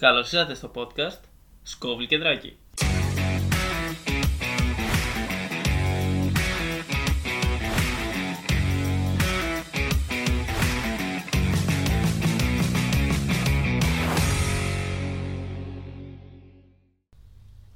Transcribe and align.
Καλώς 0.00 0.32
ήρθατε 0.32 0.54
στο 0.54 0.70
podcast 0.74 1.20
Σκόβλη 1.62 2.06
και 2.06 2.18
Δράκη. 2.18 2.56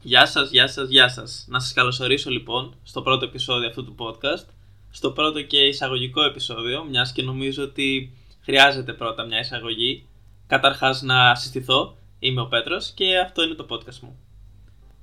Γεια 0.03 0.27
σας, 0.27 0.51
γεια 0.51 0.67
σας, 0.67 0.89
γεια 0.89 1.09
σας. 1.09 1.45
Να 1.49 1.61
σας 1.61 1.73
καλωσορίσω 1.73 2.31
λοιπόν 2.31 2.75
στο 2.83 3.03
πρώτο 3.03 3.25
επεισόδιο 3.25 3.69
αυτού 3.69 3.85
του 3.85 3.95
podcast, 3.99 4.47
στο 4.91 5.11
πρώτο 5.11 5.43
και 5.43 5.59
εισαγωγικό 5.59 6.23
επεισόδιο, 6.23 6.85
μιας 6.85 7.13
και 7.13 7.23
νομίζω 7.23 7.63
ότι 7.63 8.17
χρειάζεται 8.41 8.93
πρώτα 8.93 9.25
μια 9.25 9.39
εισαγωγή. 9.39 10.07
Καταρχάς 10.47 11.03
να 11.03 11.35
συστηθώ, 11.35 11.97
είμαι 12.27 12.41
ο 12.41 12.47
Πέτρος 12.47 12.91
και 12.91 13.19
αυτό 13.19 13.43
είναι 13.43 13.55
το 13.55 13.67
podcast 13.71 13.99
μου. 14.01 14.19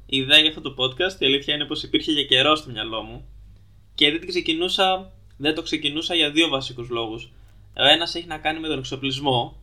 Η 0.06 0.18
ιδέα 0.18 0.40
για 0.40 0.50
αυτό 0.50 0.62
το 0.62 0.76
podcast, 0.78 1.22
η 1.22 1.26
αλήθεια 1.26 1.56
είναι 1.56 1.66
πως 1.66 1.84
υπήρχε 1.84 2.12
για 2.12 2.24
καιρό 2.24 2.56
στο 2.56 2.72
μυαλό 2.72 3.02
μου 3.02 3.26
και 3.96 4.12
δεν, 4.12 4.28
ξεκινούσα, 4.28 5.12
δεν 5.38 5.56
το 5.56 5.62
ξεκινούσα 5.62 6.16
για 6.16 6.32
δύο 6.32 6.48
βασικούς 6.48 6.90
λόγους. 6.90 7.32
Ο 7.78 7.84
ένας 7.84 8.16
έχει 8.16 8.28
να 8.28 8.38
κάνει 8.38 8.60
με 8.60 8.68
τον 8.68 8.78
εξοπλισμό. 8.78 9.62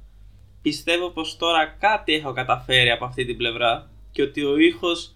Πιστεύω 0.63 1.11
πως 1.11 1.37
τώρα 1.37 1.67
κάτι 1.67 2.15
έχω 2.15 2.33
καταφέρει 2.33 2.91
από 2.91 3.05
αυτή 3.05 3.25
την 3.25 3.37
πλευρά 3.37 3.91
και 4.13 4.23
ότι 4.23 4.45
ο 4.45 4.59
ήχος 4.59 5.15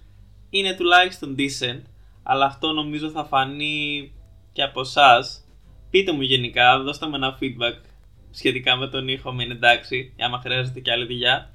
είναι 0.50 0.74
τουλάχιστον 0.74 1.36
decent, 1.38 1.80
αλλά 2.22 2.45
αυτό 2.45 2.72
νομίζω 2.72 3.11
θα 3.11 3.24
φανεί 3.24 4.12
και 4.52 4.62
από 4.62 4.80
εσάς. 4.80 5.45
Πείτε 5.91 6.12
μου 6.12 6.22
γενικά, 6.22 6.83
δώστε 6.83 7.06
μου 7.06 7.14
ένα 7.14 7.38
feedback 7.41 7.84
σχετικά 8.30 8.77
με 8.77 8.88
τον 8.88 9.09
ήχο, 9.09 9.33
με 9.33 9.42
είναι 9.42 9.55
εντάξει, 9.55 10.14
άμα 10.20 10.38
χρειάζεται 10.38 10.80
και 10.80 10.92
άλλη 10.92 11.05
δουλειά. 11.05 11.50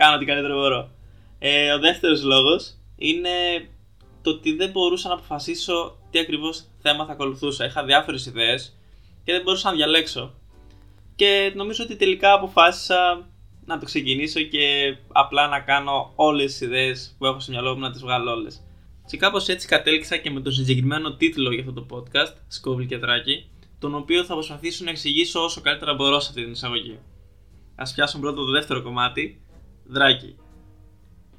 Κάνω 0.00 0.14
ό,τι 0.14 0.24
καλύτερο 0.24 0.54
μπορώ. 0.54 0.90
Ε, 1.38 1.72
ο 1.72 1.78
δεύτερος 1.78 2.22
λόγος 2.22 2.74
είναι 2.96 3.30
το 4.22 4.30
ότι 4.30 4.52
δεν 4.56 4.70
μπορούσα 4.70 5.08
να 5.08 5.14
αποφασίσω 5.14 5.96
τι 6.10 6.18
ακριβώς 6.18 6.64
θέμα 6.82 7.06
θα 7.06 7.12
ακολουθούσα. 7.12 7.64
Είχα 7.64 7.84
διάφορες 7.84 8.26
ιδέες 8.26 8.78
και 9.24 9.32
δεν 9.32 9.42
μπορούσα 9.42 9.70
να 9.70 9.76
διαλέξω. 9.76 10.34
Και 11.14 11.52
νομίζω 11.54 11.84
ότι 11.84 11.96
τελικά 11.96 12.32
αποφάσισα 12.32 13.28
να 13.64 13.78
το 13.78 13.84
ξεκινήσω 13.84 14.40
και 14.40 14.96
απλά 15.12 15.48
να 15.48 15.60
κάνω 15.60 16.12
όλες 16.14 16.50
τις 16.50 16.60
ιδέες 16.60 17.14
που 17.18 17.26
έχω 17.26 17.40
στο 17.40 17.52
μυαλό 17.52 17.74
μου 17.74 17.80
να 17.80 17.90
τις 17.90 18.00
βγάλω 18.00 18.30
όλες. 18.30 18.62
Και 19.06 19.16
κάπως 19.16 19.48
έτσι 19.48 19.66
κατέληξα 19.66 20.16
και 20.16 20.30
με 20.30 20.40
τον 20.40 20.52
συγκεκριμένο 20.52 21.16
τίτλο 21.16 21.52
για 21.52 21.64
αυτό 21.68 21.72
το 21.72 21.86
podcast, 21.90 22.34
Σκόβλη 22.48 22.86
και 22.86 22.96
Δράκη, 22.96 23.50
τον 23.78 23.94
οποίο 23.94 24.24
θα 24.24 24.34
προσπαθήσω 24.34 24.84
να 24.84 24.90
εξηγήσω 24.90 25.44
όσο 25.44 25.60
καλύτερα 25.60 25.94
μπορώ 25.94 26.20
σε 26.20 26.28
αυτή 26.28 26.42
την 26.42 26.52
εισαγωγή. 26.52 26.98
Α 27.74 27.92
πιάσουμε 27.94 28.22
πρώτα 28.22 28.36
το 28.36 28.50
δεύτερο 28.50 28.82
κομμάτι, 28.82 29.40
Δράκη. 29.90 30.36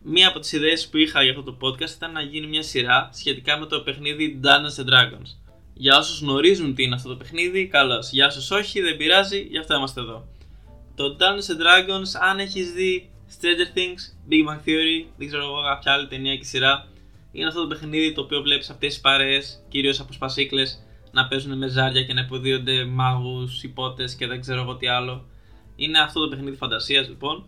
Μία 0.03 0.27
από 0.27 0.39
τις 0.39 0.51
ιδέες 0.51 0.87
που 0.87 0.97
είχα 0.97 1.23
για 1.23 1.31
αυτό 1.31 1.43
το 1.43 1.57
podcast 1.61 1.95
ήταν 1.95 2.11
να 2.11 2.21
γίνει 2.21 2.47
μια 2.47 2.63
σειρά 2.63 3.09
σχετικά 3.13 3.57
με 3.57 3.65
το 3.65 3.81
παιχνίδι 3.81 4.39
Dungeons 4.43 4.81
and 4.81 4.87
Dragons. 4.87 5.29
Για 5.73 5.97
όσους 5.97 6.21
γνωρίζουν 6.21 6.75
τι 6.75 6.83
είναι 6.83 6.95
αυτό 6.95 7.09
το 7.09 7.15
παιχνίδι, 7.15 7.67
καλώς. 7.67 8.11
Για 8.11 8.25
όσους 8.25 8.51
όχι, 8.51 8.81
δεν 8.81 8.97
πειράζει, 8.97 9.39
γι' 9.41 9.57
αυτό 9.57 9.75
είμαστε 9.75 10.01
εδώ. 10.01 10.27
Το 10.95 11.17
Dungeons 11.19 11.51
and 11.51 11.61
Dragons, 11.61 12.19
αν 12.29 12.39
έχεις 12.39 12.71
δει 12.71 13.09
Stranger 13.29 13.77
Things, 13.77 14.29
Big 14.29 14.49
Bang 14.49 14.59
Theory, 14.67 15.05
δεν 15.17 15.27
ξέρω 15.27 15.43
εγώ 15.43 15.61
κάποια 15.61 15.93
άλλη 15.93 16.07
ταινία 16.07 16.37
και 16.37 16.43
σειρά, 16.43 16.87
είναι 17.31 17.47
αυτό 17.47 17.61
το 17.61 17.67
παιχνίδι 17.67 18.13
το 18.13 18.21
οποίο 18.21 18.41
βλέπεις 18.41 18.69
αυτές 18.69 18.93
τις 18.93 19.01
παρέες, 19.01 19.65
κυρίως 19.69 19.99
από 19.99 20.13
σπασίκλε, 20.13 20.63
να 21.11 21.27
παίζουν 21.27 21.57
με 21.57 21.67
ζάρια 21.67 22.03
και 22.03 22.13
να 22.13 22.21
υποδίονται 22.21 22.85
μάγους, 22.85 23.63
υπότες 23.63 24.15
και 24.15 24.27
δεν 24.27 24.41
ξέρω 24.41 24.61
εγώ 24.61 24.75
τι 24.75 24.87
άλλο. 24.87 25.25
Είναι 25.75 25.99
αυτό 25.99 26.19
το 26.19 26.27
παιχνίδι 26.27 26.55
φαντασίας 26.55 27.07
λοιπόν. 27.07 27.45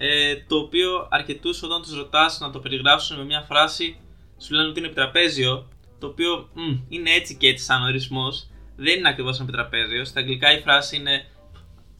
Ε, 0.00 0.36
το 0.48 0.56
οποίο 0.56 1.08
αρκετούς 1.10 1.62
όταν 1.62 1.82
τους 1.82 1.96
ρωτάς 1.96 2.40
να 2.40 2.50
το 2.50 2.58
περιγράψουν 2.58 3.16
με 3.16 3.24
μια 3.24 3.40
φράση, 3.40 3.98
σου 4.38 4.54
λένε 4.54 4.68
ότι 4.68 4.78
είναι 4.78 4.86
επιτραπέζιο. 4.86 5.68
Το 5.98 6.06
οποίο 6.06 6.48
μ, 6.54 6.76
είναι 6.88 7.10
έτσι 7.10 7.36
και 7.36 7.48
έτσι 7.48 7.64
σαν 7.64 7.82
ορισμός. 7.82 8.50
Δεν 8.76 8.98
είναι 8.98 9.08
ακριβώς 9.08 9.36
ένα 9.36 9.44
επιτραπέζιο. 9.48 10.04
Στα 10.04 10.20
αγγλικά 10.20 10.58
η 10.58 10.60
φράση 10.60 10.96
είναι 10.96 11.26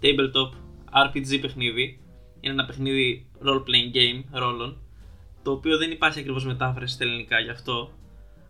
tabletop 0.03 0.50
RPG 1.05 1.41
παιχνίδι. 1.41 2.00
Είναι 2.41 2.53
ένα 2.53 2.65
παιχνίδι 2.65 3.31
role 3.45 3.61
playing 3.61 3.97
game 3.97 4.25
ρόλων. 4.31 4.81
Το 5.43 5.50
οποίο 5.50 5.78
δεν 5.78 5.91
υπάρχει 5.91 6.19
ακριβώς 6.19 6.44
μετάφραση 6.44 6.94
στα 6.94 7.05
ελληνικά 7.05 7.41
γι' 7.41 7.50
αυτό. 7.50 7.93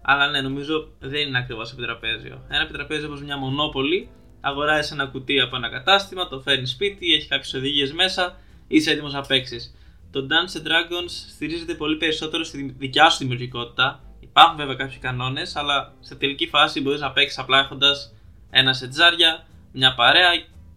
Αλλά 0.02 0.30
ναι, 0.30 0.40
νομίζω 0.40 0.88
δεν 0.98 1.28
είναι 1.28 1.38
ακριβώς 1.38 1.72
επιτραπέζιο. 1.72 2.44
Ένα 2.48 2.62
επιτραπέζιο 2.62 3.06
όπως 3.08 3.22
μια 3.22 3.36
μονόπολη, 3.36 4.08
αγοράζεις 4.40 4.90
ένα 4.90 5.06
κουτί 5.06 5.40
από 5.40 5.56
ένα 5.56 5.68
κατάστημα, 5.70 6.28
το 6.28 6.40
φέρνεις 6.40 6.70
σπίτι, 6.70 7.12
έχει 7.12 7.28
κάποιες 7.28 7.54
οδηγίες 7.54 7.92
μέσα, 7.92 8.38
είσαι 8.68 8.90
έτοιμος 8.90 9.12
να 9.12 9.20
παίξεις. 9.20 9.74
Το 10.10 10.26
Dance 10.30 10.66
Dragons 10.66 11.10
στηρίζεται 11.34 11.74
πολύ 11.74 11.96
περισσότερο 11.96 12.44
στη 12.44 12.74
δικιά 12.78 13.10
σου 13.10 13.18
δημιουργικότητα. 13.18 14.02
Υπάρχουν 14.20 14.56
βέβαια 14.56 14.74
κάποιοι 14.74 14.98
κανόνες, 14.98 15.56
αλλά 15.56 15.92
σε 16.00 16.14
τελική 16.14 16.46
φάση 16.46 16.80
μπορείς 16.80 17.00
να 17.00 17.10
παίξεις 17.12 17.38
απλά 17.38 17.58
έχοντας 17.58 18.14
ένα 18.50 18.72
σετζάρια, 18.72 19.46
μια 19.72 19.94
παρέα 19.94 20.30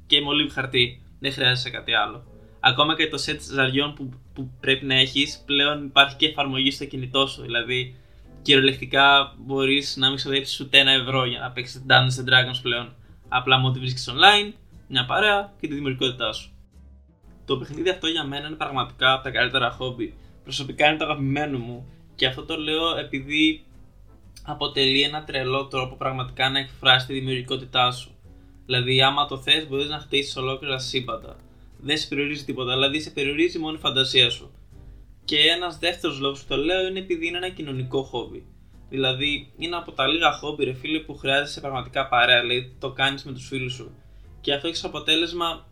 και 0.08 0.22
μολύβι 0.22 0.50
χαρτί. 0.50 1.02
Δεν 1.20 1.34
χρειάζεσαι 1.34 1.70
κάτι 1.70 1.94
άλλο. 1.94 2.24
Ακόμα 2.60 2.96
και 2.96 3.08
το 3.08 3.18
σετ 3.18 3.42
ζαριών 3.42 3.94
που, 3.94 4.14
που 4.34 4.52
πρέπει 4.60 4.86
να 4.86 4.96
έχεις, 4.96 5.44
πλέον 5.46 5.86
υπάρχει 5.86 6.16
και 6.16 6.28
εφαρμογή 6.28 6.72
στο 6.72 6.86
κινητό 6.86 7.28
σου. 7.28 7.42
Δηλαδή, 7.42 7.96
κυριολεκτικά 8.42 9.36
μπορείς 9.38 9.96
να 9.98 10.08
μην 10.08 10.16
ξοδέψεις 10.16 10.60
ούτε 10.60 10.80
ένα 10.80 10.92
ευρώ 10.92 11.26
για 11.26 11.40
να 11.40 11.52
παίξεις 11.52 11.86
Dungeons 11.88 12.22
and 12.22 12.30
Dragons 12.30 12.60
πλέον. 12.62 12.96
Απλά 13.30 13.58
μόνο 13.58 13.74
τη 13.74 13.80
βρίσκεις 13.80 14.10
online, 14.10 14.54
μια 14.88 15.06
παρέα 15.06 15.54
και 15.60 15.68
τη 15.68 15.74
δημιουργικότητά 15.74 16.34
σου. 16.34 16.52
Το 17.52 17.58
παιχνίδι 17.58 17.90
αυτό 17.90 18.08
για 18.08 18.24
μένα 18.24 18.48
είναι 18.48 18.56
πραγματικά 18.56 19.14
από 19.14 19.24
τα 19.24 19.32
καλύτερα 19.32 19.72
χόμπι. 19.72 20.14
Προσωπικά 20.44 20.88
είναι 20.88 20.98
το 20.98 21.04
αγαπημένο 21.04 21.58
μου 21.58 21.92
και 22.16 22.26
αυτό 22.26 22.46
το 22.46 22.58
λέω 22.58 22.98
επειδή 22.98 23.66
αποτελεί 24.44 25.02
ένα 25.02 25.24
τρελό 25.24 25.68
τρόπο 25.68 25.96
πραγματικά 25.96 26.50
να 26.50 26.60
εκφράσει 26.60 27.08
τη 27.08 27.14
δημιουργικότητά 27.14 27.92
σου. 27.92 28.12
Δηλαδή, 28.66 29.02
άμα 29.02 29.26
το 29.28 29.38
θες, 29.38 29.68
μπορείς 29.68 29.90
να 29.90 30.00
χτίσεις 30.00 30.36
ολόκληρα 30.36 30.78
σύμπαντα. 30.78 31.36
Δεν 31.80 31.98
σε 31.98 32.08
περιορίζει 32.08 32.44
τίποτα, 32.44 32.74
δηλαδή 32.74 33.02
σε 33.02 33.10
περιορίζει 33.10 33.60
μόνο 33.60 33.76
η 33.78 33.80
φαντασία 33.80 34.30
σου. 34.30 34.52
Και 35.26 35.38
ένας 35.38 35.78
δεύτερος 35.78 36.20
λόγος 36.20 36.40
που 36.42 36.46
το 36.48 36.58
λέω 36.58 36.88
είναι 36.88 37.00
επειδή 37.00 37.28
είναι 37.28 37.38
ένα 37.38 37.50
κοινωνικό 37.50 38.04
χόμπι. 38.04 38.46
Δηλαδή, 38.90 39.54
είναι 39.58 39.76
από 39.76 39.92
τα 39.92 40.08
λίγα 40.08 40.32
χόμπι, 40.32 40.64
ρε 40.64 40.74
φίλε, 40.74 41.00
που 41.00 41.18
χρειάζεσαι 41.18 41.62
πραγματικά 41.62 42.08
παρέα. 42.08 42.42
Δηλαδή, 42.42 42.76
το 42.80 42.92
κάνεις 42.92 43.24
με 43.24 43.32
τους 43.32 43.48
φίλους 43.48 43.74
σου. 43.74 43.96
Και 44.42 44.54
αυτό 44.54 44.68
έχει 44.68 44.86
αποτέλεσμα 44.86 45.70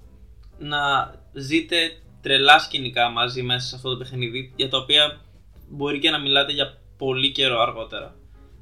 να 0.60 1.14
ζείτε 1.40 1.78
τρελά 2.22 2.60
σκηνικά 2.60 3.10
μαζί 3.10 3.42
μέσα 3.42 3.68
σε 3.68 3.76
αυτό 3.76 3.90
το 3.90 3.98
παιχνίδι, 3.98 4.54
για 4.56 4.70
τα 4.70 4.78
οποία 4.78 5.22
μπορεί 5.70 6.00
και 6.00 6.10
να 6.10 6.20
μιλάτε 6.20 6.52
για 6.52 6.78
πολύ 6.98 7.32
καιρό 7.32 7.60
αργότερα. 7.60 8.16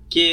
Και 0.07 0.27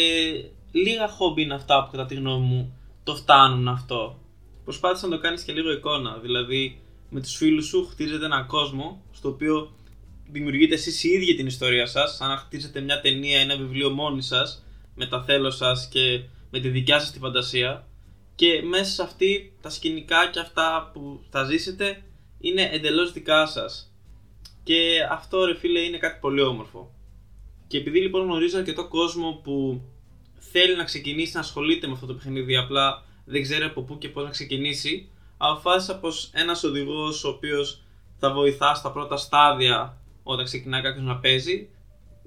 λίγα 0.72 1.08
χόμπι 1.08 1.42
είναι 1.42 1.54
αυτά 1.54 1.84
που 1.84 1.90
κατά 1.90 2.06
τη 2.06 2.14
γνώμη 2.14 2.46
μου 2.46 2.78
το 3.04 3.16
φτάνουν 3.16 3.68
αυτό. 3.68 4.18
Προσπάθησε 4.64 5.06
να 5.06 5.16
το 5.16 5.22
κάνεις 5.22 5.42
και 5.42 5.52
λίγο 5.52 5.72
εικόνα, 5.72 6.18
δηλαδή 6.22 6.80
με 7.10 7.20
τους 7.20 7.36
φίλους 7.36 7.66
σου 7.66 7.86
χτίζετε 7.90 8.24
ένα 8.24 8.42
κόσμο 8.42 9.02
στο 9.12 9.28
οποίο 9.28 9.72
δημιουργείτε 10.28 10.74
εσείς 10.74 11.04
οι 11.04 11.08
ίδιοι 11.08 11.34
την 11.34 11.46
ιστορία 11.46 11.86
σας, 11.86 12.16
σαν 12.16 12.28
να 12.28 12.36
χτίζετε 12.36 12.80
μια 12.80 13.00
ταινία 13.00 13.38
ή 13.38 13.40
ένα 13.40 13.56
βιβλίο 13.56 13.90
μόνοι 13.90 14.22
σας, 14.22 14.64
με 14.94 15.06
τα 15.06 15.22
θέλω 15.22 15.50
σας 15.50 15.88
και 15.88 16.22
με 16.50 16.60
τη 16.60 16.68
δικιά 16.68 16.98
σας 17.00 17.12
τη 17.12 17.18
φαντασία 17.18 17.86
και 18.34 18.62
μέσα 18.62 18.92
σε 18.92 19.02
αυτή 19.02 19.52
τα 19.60 19.70
σκηνικά 19.70 20.30
και 20.30 20.40
αυτά 20.40 20.90
που 20.92 21.20
θα 21.30 21.44
ζήσετε 21.44 22.02
είναι 22.44 22.68
εντελώς 22.72 23.12
δικά 23.12 23.46
σας. 23.46 23.94
Και 24.62 25.06
αυτό 25.10 25.44
ρε 25.44 25.54
φίλε 25.54 25.80
είναι 25.80 25.98
κάτι 25.98 26.18
πολύ 26.20 26.40
όμορφο. 26.40 26.94
Και 27.66 27.78
επειδή 27.78 28.00
λοιπόν 28.00 28.22
γνωρίζω 28.22 28.58
αρκετό 28.58 28.88
κόσμο 28.88 29.40
που 29.44 29.82
θέλει 30.38 30.76
να 30.76 30.84
ξεκινήσει 30.84 31.34
να 31.34 31.40
ασχολείται 31.40 31.86
με 31.86 31.92
αυτό 31.92 32.06
το 32.06 32.14
παιχνίδι, 32.14 32.56
απλά 32.56 33.04
δεν 33.24 33.42
ξέρει 33.42 33.64
από 33.64 33.82
πού 33.82 33.98
και 33.98 34.08
πώς 34.08 34.24
να 34.24 34.30
ξεκινήσει, 34.30 35.08
αποφάσισα 35.36 35.98
πως 35.98 36.30
ένας 36.32 36.64
οδηγός 36.64 37.24
ο 37.24 37.28
οποίος 37.28 37.82
θα 38.18 38.32
βοηθά 38.32 38.74
στα 38.74 38.90
πρώτα 38.90 39.16
στάδια 39.16 39.96
όταν 40.22 40.44
ξεκινάει 40.44 40.82
κάποιος 40.82 41.04
να 41.04 41.16
παίζει 41.16 41.68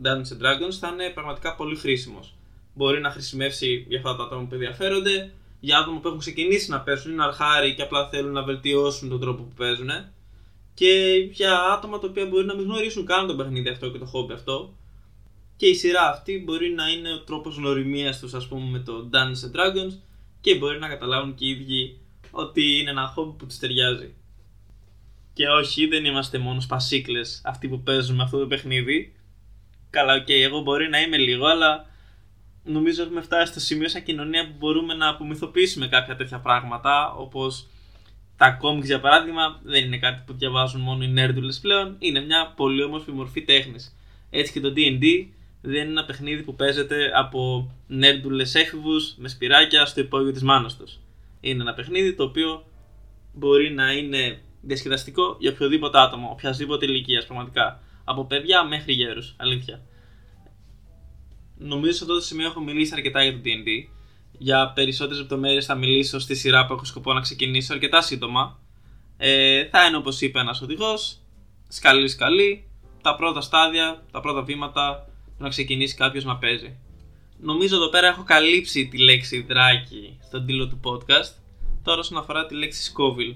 Dungeons 0.03 0.31
and 0.33 0.41
Dragons 0.41 0.73
θα 0.79 0.87
είναι 0.87 1.09
πραγματικά 1.09 1.55
πολύ 1.55 1.75
χρήσιμος. 1.75 2.35
Μπορεί 2.73 3.01
να 3.01 3.11
χρησιμεύσει 3.11 3.85
για 3.87 3.97
αυτά 3.97 4.15
τα 4.15 4.23
άτομα 4.23 4.41
που 4.47 4.53
ενδιαφέρονται, 4.53 5.33
για 5.59 5.77
άτομα 5.77 5.99
που 5.99 6.07
έχουν 6.07 6.19
ξεκινήσει 6.19 6.69
να 6.69 6.81
παίζουν, 6.81 7.11
είναι 7.11 7.23
αρχάριοι 7.23 7.75
και 7.75 7.81
απλά 7.81 8.09
θέλουν 8.09 8.31
να 8.31 8.43
βελτιώσουν 8.43 9.09
τον 9.09 9.19
τρόπο 9.19 9.43
που 9.43 9.53
παίζουν. 9.55 9.89
Και 10.73 11.13
για 11.31 11.59
άτομα 11.59 11.99
τα 11.99 12.07
οποία 12.07 12.25
μπορεί 12.25 12.45
να 12.45 12.55
μην 12.55 12.65
γνωρίζουν 12.65 13.05
καν 13.05 13.27
το 13.27 13.35
παιχνίδι 13.35 13.69
αυτό 13.69 13.89
και 13.89 13.97
το 13.97 14.05
χόμπι 14.05 14.33
αυτό, 14.33 14.73
και 15.57 15.65
η 15.65 15.73
σειρά 15.73 16.09
αυτή 16.09 16.41
μπορεί 16.45 16.69
να 16.69 16.87
είναι 16.87 17.13
ο 17.13 17.19
τρόπος 17.19 17.55
γνωριμίας 17.55 18.19
τους 18.19 18.33
ας 18.33 18.47
πούμε 18.47 18.69
με 18.69 18.79
το 18.79 19.09
Dungeons 19.13 19.47
and 19.47 19.55
Dragons 19.55 19.93
και 20.41 20.55
μπορεί 20.55 20.79
να 20.79 20.87
καταλάβουν 20.87 21.35
και 21.35 21.45
οι 21.45 21.49
ίδιοι 21.49 21.99
ότι 22.31 22.77
είναι 22.77 22.89
ένα 22.89 23.07
χόμπι 23.07 23.37
που 23.37 23.45
τους 23.45 23.57
ταιριάζει. 23.57 24.13
Και 25.33 25.47
όχι, 25.47 25.87
δεν 25.87 26.05
είμαστε 26.05 26.37
μόνο 26.37 26.61
σπασίκλες 26.61 27.41
αυτοί 27.45 27.67
που 27.67 27.81
παίζουν 27.81 28.15
με 28.15 28.23
αυτό 28.23 28.39
το 28.39 28.47
παιχνίδι. 28.47 29.15
Καλά, 29.89 30.13
OK, 30.13 30.25
okay, 30.27 30.31
εγώ 30.31 30.61
μπορεί 30.61 30.89
να 30.89 31.01
είμαι 31.01 31.17
λίγο, 31.17 31.45
αλλά 31.45 31.85
νομίζω 32.67 33.03
έχουμε 33.03 33.21
φτάσει 33.21 33.51
στο 33.51 33.59
σημείο 33.59 33.89
σαν 33.89 34.03
κοινωνία 34.03 34.47
που 34.47 34.53
μπορούμε 34.57 34.93
να 34.93 35.07
απομυθοποιήσουμε 35.07 35.87
κάποια 35.87 36.15
τέτοια 36.15 36.39
πράγματα, 36.39 37.13
όπως 37.13 37.67
Τα 38.37 38.59
comics 38.61 38.83
για 38.83 38.99
παράδειγμα 38.99 39.59
δεν 39.63 39.85
είναι 39.85 39.97
κάτι 39.97 40.23
που 40.25 40.33
διαβάζουν 40.33 40.81
μόνο 40.81 41.03
οι 41.03 41.07
νέρντουλες 41.07 41.59
πλέον, 41.59 41.95
είναι 41.99 42.19
μια 42.19 42.53
πολύ 42.55 42.83
όμορφη 42.83 43.11
μορφή 43.11 43.41
τέχνης. 43.41 43.95
Έτσι 44.29 44.51
και 44.51 44.59
το 44.59 44.73
D&D 44.75 45.27
δεν 45.61 45.81
είναι 45.81 45.91
ένα 45.91 46.05
παιχνίδι 46.05 46.43
που 46.43 46.55
παίζεται 46.55 47.11
από 47.15 47.71
νέρντουλες 47.87 48.55
έφηβους 48.55 49.15
με 49.17 49.27
σπυράκια 49.27 49.85
στο 49.85 50.01
υπόγειο 50.01 50.31
της 50.31 50.43
μάνας 50.43 50.77
τους. 50.77 50.99
Είναι 51.41 51.61
ένα 51.61 51.73
παιχνίδι 51.73 52.15
το 52.15 52.23
οποίο 52.23 52.65
μπορεί 53.33 53.71
να 53.71 53.91
είναι 53.91 54.41
διασκεδαστικό 54.61 55.37
για 55.39 55.51
οποιοδήποτε 55.51 55.99
άτομο, 55.99 56.29
οποιασδήποτε 56.31 56.85
ηλικίας 56.85 57.25
πραγματικά. 57.25 57.81
Από 58.03 58.25
παιδιά 58.25 58.63
μέχρι 58.63 58.93
γέρους. 58.93 59.33
Αλήθεια. 59.37 59.81
Νομίζω 61.57 61.91
σε 61.93 62.03
αυτό 62.03 62.15
το 62.15 62.21
σημείο 62.21 62.45
έχω 62.45 62.59
μιλήσει 62.59 62.93
αρκετά 62.95 63.23
για 63.23 63.33
το 63.33 63.39
DD. 63.45 63.67
Για 64.37 64.71
περισσότερες 64.75 65.19
λεπτομέρειες 65.19 65.65
θα 65.65 65.75
μιλήσω 65.75 66.19
στη 66.19 66.35
σειρά 66.35 66.65
που 66.65 66.73
έχω 66.73 66.85
σκοπό 66.85 67.13
να 67.13 67.21
ξεκινήσω 67.21 67.73
αρκετά 67.73 68.01
σύντομα. 68.01 68.59
Ε, 69.17 69.65
θα 69.65 69.85
είναι 69.85 69.97
όπως 69.97 70.21
είπε 70.21 70.39
ένας 70.39 70.61
οδηγός, 70.61 71.19
σκαλί 71.67 72.07
σκαλί, 72.07 72.67
τα 73.01 73.15
πρώτα 73.15 73.41
στάδια, 73.41 74.03
τα 74.11 74.19
πρώτα 74.19 74.41
βήματα 74.41 75.05
του 75.37 75.43
να 75.43 75.49
ξεκινήσει 75.49 75.95
κάποιος 75.95 76.23
να 76.23 76.37
παίζει. 76.37 76.77
Νομίζω 77.39 77.75
εδώ 77.75 77.89
πέρα 77.89 78.07
έχω 78.07 78.23
καλύψει 78.23 78.87
τη 78.87 78.97
λέξη 78.97 79.41
δράκι 79.41 80.17
στον 80.23 80.45
τίτλο 80.45 80.67
του 80.67 80.79
podcast. 80.83 81.33
Τώρα 81.83 81.99
όσον 81.99 82.17
αφορά 82.17 82.45
τη 82.45 82.55
λέξη 82.55 82.91
Scoville. 82.93 83.35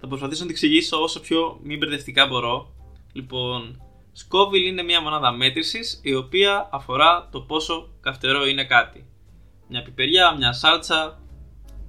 Θα 0.00 0.06
προσπαθήσω 0.06 0.40
να 0.40 0.46
την 0.46 0.50
εξηγήσω 0.50 1.02
όσο 1.02 1.20
πιο 1.20 1.60
μη 1.62 1.76
μπερδευτικά 1.76 2.26
μπορώ. 2.26 2.74
Λοιπόν, 3.12 3.82
Scoville 4.16 4.66
είναι 4.66 4.82
μια 4.82 5.00
μονάδα 5.00 5.32
μέτρησης 5.32 6.00
η 6.02 6.14
οποία 6.14 6.68
αφορά 6.72 7.28
το 7.30 7.40
πόσο 7.40 7.88
καυτερό 8.00 8.46
είναι 8.46 8.64
κάτι. 8.64 9.06
Μια 9.68 9.82
πιπεριά, 9.82 10.34
μια 10.36 10.52
σάλτσα, 10.52 11.20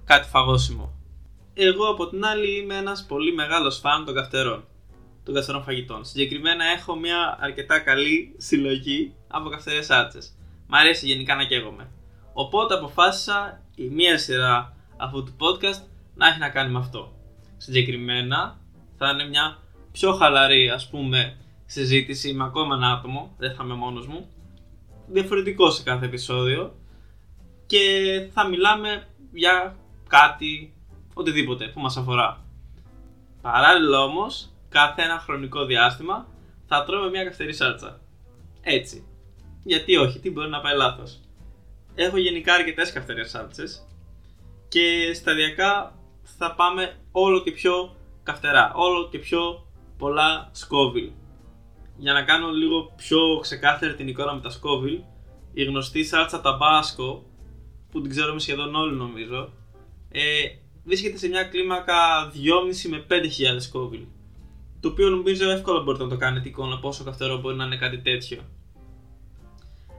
κάτι 0.06 0.28
φαγόσιμο. 0.28 0.94
Εγώ 1.54 1.86
από 1.86 2.08
την 2.08 2.26
άλλη 2.26 2.58
είμαι 2.58 2.76
ένας 2.76 3.06
πολύ 3.08 3.34
μεγάλος 3.34 3.80
φαν 3.80 4.06
των 4.06 4.16
καυτερών, 4.16 4.68
των 5.24 5.34
καυτερών 5.34 5.64
φαγητών. 5.64 6.06
Συγκεκριμένα 6.06 6.66
έχω 6.66 6.96
μια 6.96 7.38
αρκετά 7.42 7.80
καλή 7.80 8.36
συλλογή 8.38 9.14
από 9.28 9.50
καυτερές 9.50 9.86
σάλτσες. 9.86 10.36
Μ' 10.68 10.76
αρέσει 10.76 11.06
γενικά 11.06 11.36
να 11.36 11.44
καίγομαι. 11.44 11.92
Οπότε 12.34 12.74
αποφάσισα 12.74 13.62
η 13.76 13.84
μία 13.84 14.18
σειρά 14.18 14.76
αυτού 14.98 15.24
του 15.24 15.36
podcast 15.40 15.82
να 16.16 16.28
έχει 16.28 16.40
να 16.40 16.50
κάνει 16.50 16.72
με 16.72 16.80
αυτό. 16.80 17.14
Συγκεκριμένα 17.58 18.60
θα 18.98 19.10
είναι 19.10 19.28
μια 19.28 19.58
πιο 19.92 20.14
χαλαρή 20.14 20.70
ας 20.70 20.90
πούμε 20.90 21.38
συζήτηση 21.72 22.34
με 22.34 22.44
ακόμα 22.44 22.76
ένα 22.76 22.92
άτομο, 22.92 23.36
δεν 23.38 23.56
θα 23.56 23.64
είμαι 23.64 23.74
μόνος 23.74 24.08
μου, 24.08 24.30
διαφορετικό 25.08 25.72
σε 25.72 25.84
κάθε 25.84 26.06
επεισόδιο 26.06 26.76
και 27.66 27.84
θα 28.34 28.48
μιλάμε 28.48 29.08
για 29.32 29.76
κάτι, 30.08 30.74
οτιδήποτε 31.14 31.68
που 31.68 31.80
μας 31.80 31.98
αφορά. 31.98 32.46
Παράλληλα 33.42 34.00
όμως, 34.00 34.54
κάθε 34.70 35.02
ένα 35.02 35.20
χρονικό 35.20 35.66
διάστημα 35.66 36.28
θα 36.68 36.84
τρώμε 36.84 37.10
μια 37.10 37.24
καυτερή 37.24 37.54
σάλτσα. 37.54 38.02
Έτσι. 38.62 39.08
Γιατί 39.64 39.96
όχι, 39.96 40.20
τι 40.20 40.32
μπορεί 40.32 40.50
να 40.50 40.62
πάει 40.62 40.76
λάθος. 40.76 41.20
Έχω 41.96 42.18
γενικά 42.18 42.54
αρκετές 42.54 42.92
καυτερές 42.92 43.30
σάλτσες 43.30 43.88
και 44.68 45.14
σταδιακά 45.14 45.96
θα 46.38 46.56
πάμε 46.56 46.96
όλο 47.12 47.44
και 47.44 47.52
πιο 47.52 47.96
καυτερά, 48.24 48.72
όλο 48.76 49.10
και 49.10 49.20
πιο 49.20 49.68
πολλά 49.98 50.50
σκόβιλ 50.52 51.12
για 52.02 52.14
να 52.14 52.24
κάνω 52.24 52.50
λίγο 52.52 52.94
πιο 52.96 53.40
ξεκάθαρη 53.42 53.96
την 53.96 54.08
εικόνα 54.08 54.34
με 54.34 54.42
τα 54.42 54.50
Scoville, 54.50 55.04
η 55.54 55.64
γνωστή 55.64 56.04
σάλτσα 56.04 56.42
ταμπάσκο, 56.42 57.26
που 57.92 58.02
την 58.02 58.10
ξέρουμε 58.10 58.40
σχεδόν 58.40 58.76
όλοι 58.76 58.96
νομίζω, 58.96 59.50
ε, 60.12 60.22
βρίσκεται 60.84 61.18
σε 61.18 61.28
μια 61.28 61.44
κλίμακα 61.44 62.32
2,5 62.34 62.90
με 62.90 63.06
5.000 63.10 63.14
Scoville. 63.72 64.08
Το 64.80 64.88
οποίο 64.88 65.10
νομίζω 65.10 65.50
εύκολα 65.50 65.82
μπορείτε 65.82 66.04
να 66.04 66.10
το 66.10 66.18
κάνετε 66.18 66.48
εικόνα 66.48 66.80
πόσο 66.80 67.04
καυτερό 67.04 67.40
μπορεί 67.40 67.56
να 67.56 67.66
είναι 67.66 67.78
κάτι 67.78 67.98
τέτοιο. 67.98 68.42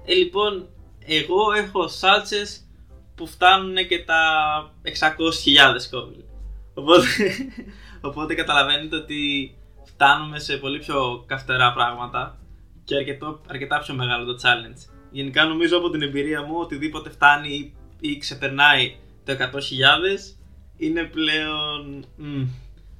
Ε, 0.04 0.14
λοιπόν, 0.14 0.68
εγώ 1.06 1.52
έχω 1.52 1.88
σάλτσες 1.88 2.68
που 3.14 3.26
φτάνουν 3.26 3.76
και 3.88 4.04
τα 4.04 4.22
600.000 4.82 4.90
Scoville. 5.90 6.24
Οπότε, 6.74 7.06
οπότε 8.08 8.34
καταλαβαίνετε 8.34 8.96
ότι 8.96 9.54
φτάνουμε 9.84 10.38
σε 10.38 10.56
πολύ 10.56 10.78
πιο 10.78 11.24
καυτερά 11.26 11.72
πράγματα 11.72 12.38
και 12.84 12.96
αρκετό, 12.96 13.40
αρκετά 13.48 13.78
πιο 13.78 13.94
μεγάλο 13.94 14.24
το 14.24 14.40
challenge. 14.42 14.92
Γενικά 15.10 15.44
νομίζω 15.44 15.76
από 15.76 15.90
την 15.90 16.02
εμπειρία 16.02 16.42
μου 16.42 16.54
οτιδήποτε 16.58 17.10
φτάνει 17.10 17.74
ή 18.00 18.16
ξεπερνάει 18.16 18.96
το 19.24 19.32
100.000 19.38 19.38
είναι 20.76 21.04
πλέον 21.04 22.04
μ, 22.16 22.42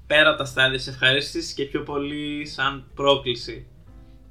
πέρα 0.07 0.29
από 0.29 0.39
τα 0.39 0.45
στάδια 0.45 0.77
της 0.77 0.87
ευχαρίστησης 0.87 1.53
και 1.53 1.65
πιο 1.65 1.83
πολύ 1.83 2.47
σαν 2.47 2.91
πρόκληση. 2.95 3.67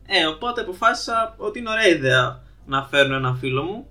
Ε, 0.05 0.25
οπότε 0.25 0.61
αποφάσισα 0.61 1.35
ότι 1.37 1.59
είναι 1.59 1.69
ωραία 1.69 1.87
ιδέα 1.87 2.43
να 2.65 2.83
φέρνω 2.83 3.15
έναν 3.15 3.37
φίλο 3.37 3.63
μου 3.63 3.87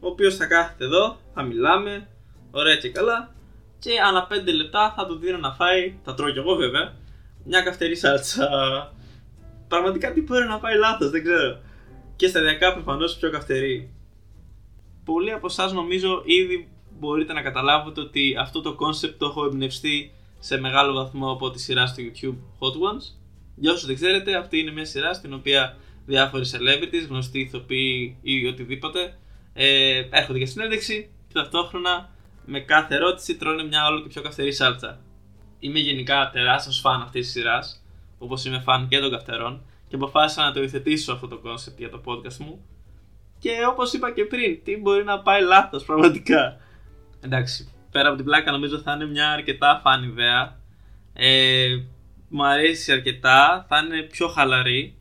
ο 0.00 0.06
οποίος 0.08 0.36
θα 0.36 0.46
κάθεται 0.46 0.84
εδώ, 0.84 1.16
θα 1.34 1.42
μιλάμε, 1.42 2.08
ωραία 2.50 2.76
και 2.76 2.90
καλά 2.90 3.34
και 3.78 3.90
ανά 4.08 4.26
5 4.30 4.54
λεπτά 4.54 4.94
θα 4.96 5.06
του 5.06 5.18
δίνω 5.18 5.38
να 5.38 5.52
φάει, 5.52 5.98
θα 6.04 6.14
τρώω 6.14 6.30
κι 6.30 6.38
εγώ 6.38 6.54
βέβαια, 6.54 6.94
μια 7.44 7.60
καυτερή 7.60 7.96
σάλτσα. 7.96 8.48
Πραγματικά 9.68 10.12
τι 10.12 10.22
μπορεί 10.22 10.46
να 10.46 10.58
πάει 10.58 10.76
λάθος, 10.76 11.10
δεν 11.10 11.22
ξέρω. 11.22 11.60
Και 12.16 12.28
σταδιακά 12.28 12.72
προφανώς 12.72 13.16
πιο 13.16 13.30
καυτερή. 13.30 13.90
Πολλοί 15.04 15.32
από 15.32 15.46
εσάς 15.46 15.72
νομίζω 15.72 16.22
ήδη 16.24 16.68
μπορείτε 16.98 17.32
να 17.32 17.42
καταλάβετε 17.42 18.00
ότι 18.00 18.36
αυτό 18.38 18.60
το 18.60 18.76
concept 18.80 19.14
το 19.18 19.26
έχω 19.26 19.44
εμπνευστεί 19.44 20.12
σε 20.38 20.60
μεγάλο 20.60 20.92
βαθμό 20.92 21.30
από 21.30 21.50
τη 21.50 21.60
σειρά 21.60 21.86
στο 21.86 22.02
YouTube 22.02 22.36
Hot 22.58 22.72
Ones. 22.72 23.16
Για 23.54 23.72
όσους 23.72 23.86
δεν 23.86 23.94
ξέρετε, 23.94 24.36
αυτή 24.36 24.58
είναι 24.58 24.72
μια 24.72 24.84
σειρά 24.84 25.14
στην 25.14 25.34
οποία 25.34 25.76
διάφοροι 26.06 26.44
celebrities, 26.52 27.06
γνωστοί 27.08 27.40
ηθοποιοί 27.40 28.16
ή 28.22 28.46
οτιδήποτε 28.46 29.18
ε, 29.52 30.02
έρχονται 30.10 30.38
για 30.38 30.46
συνέντευξη 30.46 31.10
και 31.26 31.34
ταυτόχρονα 31.34 32.10
με 32.44 32.60
κάθε 32.60 32.94
ερώτηση 32.94 33.36
τρώνε 33.36 33.64
μια 33.64 33.86
όλο 33.86 34.00
και 34.00 34.08
πιο 34.08 34.22
καυτερή 34.22 34.52
σάλτσα 34.52 35.00
είμαι 35.58 35.78
γενικά 35.78 36.30
τεράστιος 36.32 36.80
φαν 36.80 37.02
αυτής 37.02 37.24
της 37.24 37.32
σειράς, 37.32 37.84
όπως 38.18 38.44
είμαι 38.44 38.60
φαν 38.60 38.88
και 38.88 38.98
των 38.98 39.10
καυτερών, 39.10 39.62
και 39.88 39.94
αποφάσισα 39.94 40.44
να 40.44 40.52
το 40.52 40.60
υιοθετήσω 40.60 41.12
αυτό 41.12 41.28
το 41.28 41.40
concept 41.44 41.76
για 41.78 41.90
το 41.90 42.00
podcast 42.04 42.36
μου. 42.36 42.64
Και 43.38 43.50
όπως 43.68 43.92
είπα 43.92 44.12
και 44.12 44.24
πριν, 44.24 44.64
τι 44.64 44.76
μπορεί 44.76 45.04
να 45.04 45.20
πάει 45.20 45.42
λάθος 45.42 45.84
πραγματικά. 45.84 46.56
Εντάξει, 47.20 47.72
πέρα 47.90 48.08
από 48.08 48.16
την 48.16 48.24
πλάκα 48.24 48.50
νομίζω 48.50 48.78
θα 48.78 48.92
είναι 48.92 49.06
μια 49.06 49.30
αρκετά 49.30 49.80
φαν 49.82 50.02
ιδέα. 50.02 50.60
Ε, 51.12 51.76
μου 52.28 52.46
αρέσει 52.46 52.92
αρκετά, 52.92 53.66
θα 53.68 53.78
είναι 53.78 54.02
πιο 54.02 54.28
χαλαρή. 54.28 54.96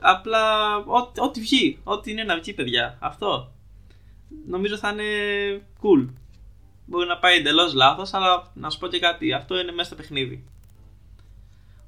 Απλά 0.00 0.76
ό,τι 1.16 1.40
βγει, 1.40 1.78
ό,τι 1.84 2.10
είναι 2.10 2.22
να 2.22 2.38
βγει 2.38 2.52
παιδιά, 2.52 2.96
αυτό. 3.00 3.52
Νομίζω 4.46 4.76
θα 4.76 4.88
είναι 4.88 5.04
cool 5.82 6.08
μπορεί 6.88 7.06
να 7.06 7.18
πάει 7.18 7.36
εντελώς 7.36 7.74
λάθος, 7.74 8.14
αλλά 8.14 8.50
να 8.54 8.70
σου 8.70 8.78
πω 8.78 8.86
και 8.86 8.98
κάτι, 8.98 9.32
αυτό 9.32 9.58
είναι 9.58 9.72
μέσα 9.72 9.86
στο 9.86 9.96
παιχνίδι. 9.96 10.44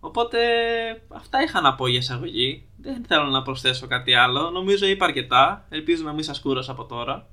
Οπότε 0.00 0.38
αυτά 1.08 1.42
είχα 1.42 1.60
να 1.60 1.74
πω 1.74 1.86
για 1.86 1.98
εισαγωγή. 1.98 2.66
Δεν 2.76 3.04
θέλω 3.04 3.24
να 3.24 3.42
προσθέσω 3.42 3.86
κάτι 3.86 4.14
άλλο. 4.14 4.50
Νομίζω 4.50 4.86
είπα 4.86 5.04
αρκετά. 5.04 5.66
Ελπίζω 5.68 6.02
να 6.02 6.12
μην 6.12 6.24
σας 6.24 6.40
κούρασα 6.40 6.72
από 6.72 6.84
τώρα. 6.84 7.28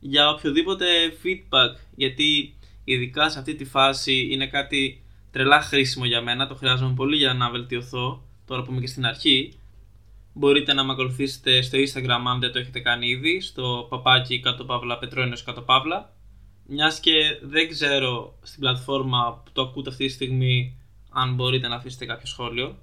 Για 0.00 0.30
οποιοδήποτε 0.30 0.86
feedback, 1.24 1.76
γιατί 1.94 2.54
ειδικά 2.84 3.30
σε 3.30 3.38
αυτή 3.38 3.54
τη 3.54 3.64
φάση 3.64 4.28
είναι 4.30 4.46
κάτι 4.46 5.02
τρελά 5.30 5.60
χρήσιμο 5.60 6.04
για 6.04 6.22
μένα. 6.22 6.46
Το 6.46 6.54
χρειάζομαι 6.54 6.94
πολύ 6.94 7.16
για 7.16 7.34
να 7.34 7.50
βελτιωθώ. 7.50 8.22
Τώρα 8.46 8.62
που 8.62 8.70
είμαι 8.70 8.80
και 8.80 8.86
στην 8.86 9.06
αρχή. 9.06 9.58
Μπορείτε 10.32 10.72
να 10.72 10.84
με 10.84 10.92
ακολουθήσετε 10.92 11.62
στο 11.62 11.78
Instagram 11.78 12.22
αν 12.26 12.40
δεν 12.40 12.52
το 12.52 12.58
έχετε 12.58 12.80
κάνει 12.80 13.08
ήδη. 13.08 13.40
Στο 13.40 13.86
παπάκι 13.90 14.40
κάτω 14.40 14.64
παύλα 14.64 14.98
πετρόνιος 14.98 15.42
κάτω 15.42 15.60
παύλα 15.60 16.12
μιας 16.72 17.00
και 17.00 17.38
δεν 17.42 17.68
ξέρω 17.68 18.38
στην 18.42 18.60
πλατφόρμα 18.60 19.42
που 19.44 19.50
το 19.52 19.62
ακούτε 19.62 19.90
αυτή 19.90 20.06
τη 20.06 20.12
στιγμή 20.12 20.76
αν 21.10 21.34
μπορείτε 21.34 21.68
να 21.68 21.76
αφήσετε 21.76 22.06
κάποιο 22.06 22.26
σχόλιο. 22.26 22.78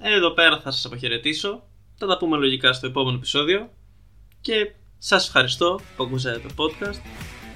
Εδώ 0.00 0.30
πέρα 0.30 0.60
θα 0.60 0.70
σας 0.70 0.84
αποχαιρετήσω. 0.84 1.62
Θα 1.94 2.06
τα 2.06 2.16
πούμε 2.16 2.36
λογικά 2.36 2.72
στο 2.72 2.86
επόμενο 2.86 3.16
επεισόδιο. 3.16 3.70
Και 4.40 4.72
σας 4.98 5.26
ευχαριστώ 5.26 5.80
που 5.96 6.04
ακούσατε 6.04 6.38
το 6.38 6.54
podcast 6.56 7.00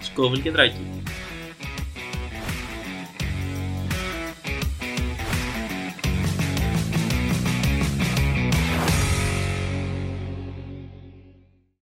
Σκόβιλ 0.00 0.42
και 0.42 0.50
Δράκη. 0.50 1.02